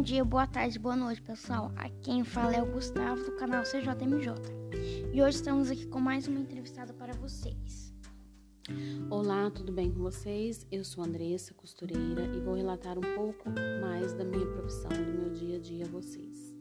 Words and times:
dia, 0.00 0.24
boa 0.24 0.46
tarde, 0.46 0.78
boa 0.78 0.96
noite, 0.96 1.22
pessoal. 1.22 1.70
Aqui 1.76 1.94
quem 2.02 2.24
fala 2.24 2.54
é 2.54 2.62
o 2.62 2.66
Gustavo 2.66 3.22
do 3.22 3.36
canal 3.36 3.62
CJMJ. 3.62 4.34
E 5.12 5.22
hoje 5.22 5.36
estamos 5.36 5.70
aqui 5.70 5.86
com 5.86 6.00
mais 6.00 6.26
uma 6.26 6.40
entrevistada 6.40 6.92
para 6.92 7.12
vocês. 7.14 7.94
Olá, 9.08 9.50
tudo 9.50 9.72
bem 9.72 9.92
com 9.92 10.00
vocês? 10.00 10.66
Eu 10.70 10.84
sou 10.84 11.04
Andressa, 11.04 11.54
costureira, 11.54 12.24
e 12.34 12.40
vou 12.40 12.54
relatar 12.54 12.98
um 12.98 13.14
pouco 13.14 13.50
mais 13.80 14.12
da 14.14 14.24
minha 14.24 14.46
profissão, 14.46 14.90
do 14.90 15.12
meu 15.12 15.30
dia 15.30 15.56
a 15.56 15.60
dia 15.60 15.84
a 15.84 15.88
vocês. 15.88 16.54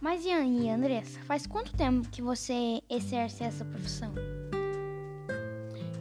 Mas 0.00 0.24
e 0.24 0.30
aí, 0.30 0.70
Andressa, 0.70 1.20
faz 1.20 1.46
quanto 1.46 1.76
tempo 1.76 2.08
que 2.08 2.22
você 2.22 2.80
exerce 2.88 3.44
essa 3.44 3.64
profissão? 3.64 4.12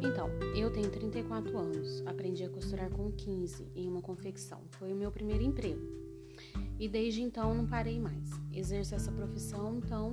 Então, 0.02 0.30
eu 0.56 0.72
tenho 0.72 0.90
34 0.90 1.58
anos, 1.58 2.02
aprendi 2.06 2.44
a 2.44 2.50
costurar 2.50 2.90
com 2.92 3.12
15 3.12 3.72
em 3.76 3.88
uma 3.88 4.02
confecção. 4.02 4.62
Foi 4.72 4.92
o 4.92 4.96
meu 4.96 5.12
primeiro 5.12 5.44
emprego. 5.44 6.13
E 6.84 6.90
desde 6.90 7.22
então 7.22 7.54
não 7.54 7.66
parei 7.66 7.98
mais. 7.98 8.30
Exerço 8.52 8.94
essa 8.94 9.10
profissão, 9.10 9.78
então, 9.78 10.12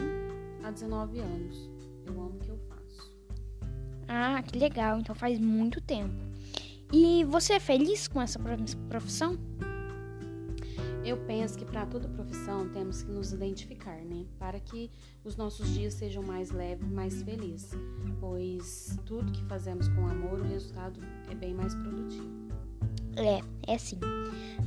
há 0.63 0.71
19 0.71 1.19
anos. 1.19 1.69
Eu 2.07 2.13
amo 2.13 2.37
o 2.37 2.39
que 2.39 2.49
eu 2.49 2.57
faço. 2.69 3.13
Ah, 4.07 4.41
que 4.41 4.57
legal, 4.57 5.01
então 5.01 5.13
faz 5.13 5.41
muito 5.41 5.81
tempo. 5.81 6.15
E 6.93 7.25
você 7.25 7.55
é 7.55 7.59
feliz 7.59 8.07
com 8.07 8.23
essa 8.23 8.39
profissão? 8.89 9.37
Eu 11.05 11.17
penso 11.27 11.59
que 11.59 11.65
para 11.65 11.85
toda 11.87 12.09
profissão 12.09 12.69
temos 12.69 13.03
que 13.03 13.11
nos 13.11 13.33
identificar, 13.33 14.01
né? 14.05 14.25
Para 14.39 14.61
que 14.61 14.93
os 15.25 15.35
nossos 15.35 15.71
dias 15.71 15.95
sejam 15.95 16.23
mais 16.23 16.53
leves, 16.53 16.89
mais 16.89 17.21
felizes, 17.25 17.73
pois 18.21 18.97
tudo 19.05 19.33
que 19.33 19.43
fazemos 19.47 19.89
com 19.89 20.07
amor, 20.07 20.39
o 20.39 20.45
resultado 20.45 21.01
é 21.29 21.35
bem 21.35 21.53
mais 21.53 21.75
produtivo. 21.75 22.31
É, 23.17 23.41
é 23.71 23.79
sim. 23.79 23.99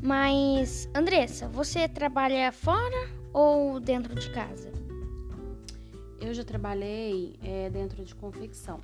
Mas, 0.02 0.90
Andressa, 0.96 1.48
você 1.48 1.88
trabalha 1.90 2.52
fora 2.52 3.10
ou 3.34 3.80
dentro 3.80 4.16
de 4.16 4.32
casa? 4.32 4.72
Eu 6.22 6.34
já 6.34 6.44
trabalhei 6.44 7.36
é, 7.44 7.70
dentro 7.70 8.04
de 8.04 8.16
confecção. 8.16 8.80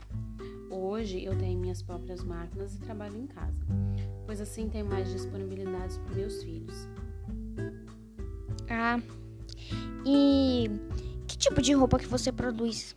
Hoje 0.70 1.24
eu 1.24 1.38
tenho 1.38 1.58
minhas 1.58 1.82
próprias 1.82 2.24
máquinas 2.24 2.76
e 2.76 2.80
trabalho 2.80 3.18
em 3.18 3.28
casa, 3.28 3.66
pois 4.26 4.42
assim 4.42 4.68
tenho 4.68 4.86
mais 4.86 5.10
disponibilidades 5.10 5.98
para 5.98 6.16
meus 6.16 6.44
filhos. 6.44 6.88
Ah, 8.70 9.00
e 10.06 10.70
que 11.28 11.38
tipo 11.38 11.62
de 11.62 11.74
roupa 11.74 11.98
que 11.98 12.06
você 12.06 12.32
produz? 12.32 12.94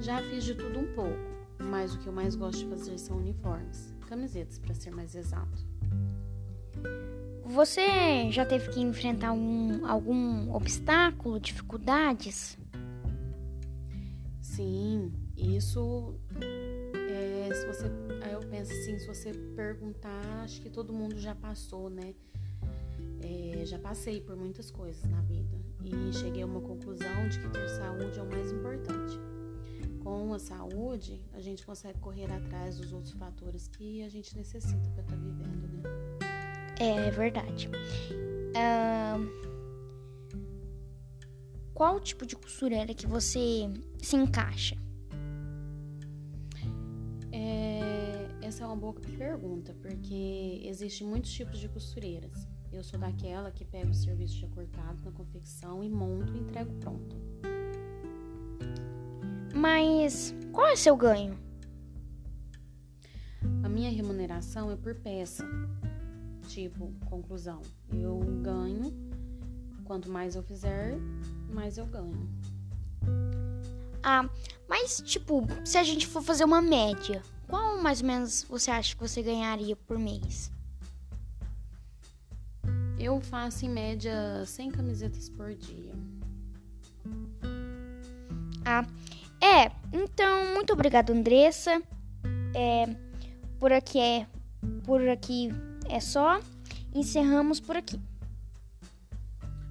Já 0.00 0.22
fiz 0.22 0.44
de 0.44 0.54
tudo 0.54 0.80
um 0.80 0.92
pouco, 0.94 1.31
mas 1.58 1.94
o 1.94 1.98
que 1.98 2.06
eu 2.06 2.12
mais 2.12 2.34
gosto 2.34 2.60
de 2.60 2.66
fazer 2.66 2.98
são 2.98 3.18
uniformes, 3.18 3.94
camisetas 4.08 4.58
para 4.58 4.74
ser 4.74 4.90
mais 4.90 5.14
exato. 5.14 5.64
Você 7.44 8.30
já 8.30 8.46
teve 8.46 8.70
que 8.70 8.80
enfrentar 8.80 9.32
um, 9.32 9.86
algum 9.86 10.54
obstáculo, 10.54 11.38
dificuldades? 11.38 12.56
Sim, 14.40 15.12
isso 15.36 16.14
é, 17.10 17.50
se 17.52 17.66
você, 17.66 17.86
aí 18.22 18.32
eu 18.32 18.40
penso 18.40 18.72
assim, 18.72 18.98
se 18.98 19.06
você 19.06 19.32
perguntar, 19.54 20.42
acho 20.44 20.60
que 20.60 20.70
todo 20.70 20.92
mundo 20.92 21.18
já 21.18 21.34
passou, 21.34 21.90
né? 21.90 22.14
É, 23.20 23.64
já 23.64 23.78
passei 23.78 24.20
por 24.20 24.36
muitas 24.36 24.70
coisas 24.70 25.02
na 25.10 25.20
vida 25.22 25.56
e 25.84 26.12
cheguei 26.12 26.42
a 26.42 26.46
uma 26.46 26.60
conclusão 26.60 27.28
de 27.28 27.38
que 27.38 27.48
ter 27.48 27.68
saúde 27.68 28.18
é 28.18 28.22
o 28.22 28.28
mais 28.28 28.52
importante. 28.52 28.91
Com 30.02 30.34
a 30.34 30.38
saúde, 30.38 31.24
a 31.32 31.40
gente 31.40 31.64
consegue 31.64 31.98
correr 32.00 32.30
atrás 32.32 32.76
dos 32.76 32.92
outros 32.92 33.12
fatores 33.12 33.68
que 33.68 34.02
a 34.02 34.08
gente 34.08 34.36
necessita 34.36 34.90
para 34.90 35.02
estar 35.02 35.14
tá 35.14 35.16
vivendo, 35.16 35.68
né? 35.68 35.82
É, 36.80 37.06
é 37.06 37.10
verdade. 37.10 37.68
Uh, 37.68 39.52
qual 41.72 42.00
tipo 42.00 42.26
de 42.26 42.36
costureira 42.36 42.92
que 42.92 43.06
você 43.06 43.70
se 44.02 44.16
encaixa? 44.16 44.76
É, 47.30 48.28
essa 48.42 48.64
é 48.64 48.66
uma 48.66 48.76
boa 48.76 48.94
pergunta, 48.94 49.74
porque 49.80 50.62
existem 50.64 51.06
muitos 51.06 51.32
tipos 51.32 51.58
de 51.58 51.68
costureiras. 51.68 52.46
Eu 52.72 52.82
sou 52.82 52.98
daquela 52.98 53.50
que 53.50 53.64
pega 53.64 53.90
o 53.90 53.94
serviço 53.94 54.38
já 54.38 54.48
cortado 54.48 55.02
na 55.04 55.12
confecção 55.12 55.84
e 55.84 55.88
monto 55.88 56.34
e 56.34 56.40
entrego 56.40 56.72
pronto. 56.80 57.16
Mas 59.62 60.34
qual 60.50 60.66
é 60.66 60.74
seu 60.74 60.96
ganho? 60.96 61.38
A 63.62 63.68
minha 63.68 63.92
remuneração 63.92 64.72
é 64.72 64.76
por 64.76 64.92
peça. 64.96 65.44
Tipo, 66.48 66.92
conclusão, 67.04 67.62
eu 67.92 68.18
ganho, 68.42 68.92
quanto 69.84 70.10
mais 70.10 70.34
eu 70.34 70.42
fizer, 70.42 70.98
mais 71.48 71.78
eu 71.78 71.86
ganho. 71.86 72.28
Ah, 74.02 74.28
mas 74.68 75.00
tipo, 75.06 75.46
se 75.64 75.78
a 75.78 75.84
gente 75.84 76.08
for 76.08 76.24
fazer 76.24 76.42
uma 76.42 76.60
média, 76.60 77.22
qual 77.46 77.80
mais 77.80 78.00
ou 78.00 78.08
menos 78.08 78.42
você 78.42 78.68
acha 78.68 78.96
que 78.96 79.00
você 79.00 79.22
ganharia 79.22 79.76
por 79.76 79.96
mês? 79.96 80.50
Eu 82.98 83.20
faço 83.20 83.64
em 83.64 83.68
média 83.68 84.44
100 84.44 84.72
camisetas 84.72 85.28
por 85.28 85.54
dia. 85.54 85.94
Ah, 88.64 88.84
é. 89.42 89.72
Então, 89.92 90.54
muito 90.54 90.72
obrigada, 90.72 91.12
Andressa. 91.12 91.82
É, 92.54 92.86
por 93.58 93.72
aqui 93.72 93.98
é, 93.98 94.26
por 94.84 95.06
aqui 95.08 95.50
é 95.88 96.00
só. 96.00 96.40
Encerramos 96.94 97.60
por 97.60 97.76
aqui. 97.76 98.00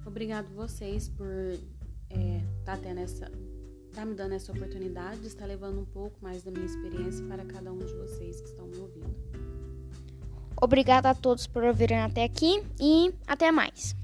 Obrigado 0.04 0.52
vocês 0.54 1.08
por 1.08 1.26
é, 2.10 2.40
tá 2.64 2.76
tendo 2.76 3.00
essa, 3.00 3.30
tá 3.94 4.04
me 4.04 4.14
dando 4.14 4.34
essa 4.34 4.52
oportunidade 4.52 5.20
de 5.20 5.28
estar 5.28 5.46
levando 5.46 5.80
um 5.80 5.84
pouco 5.84 6.16
mais 6.20 6.42
da 6.42 6.50
minha 6.50 6.66
experiência 6.66 7.24
para 7.26 7.44
cada 7.44 7.72
um 7.72 7.78
de 7.78 7.94
vocês 7.94 8.40
que 8.40 8.48
estão 8.48 8.66
me 8.66 8.78
ouvindo. 8.78 9.14
Obrigada 10.60 11.10
a 11.10 11.14
todos 11.14 11.46
por 11.46 11.64
ouvirem 11.64 11.98
até 11.98 12.24
aqui 12.24 12.62
e 12.78 13.12
até 13.26 13.50
mais. 13.50 13.96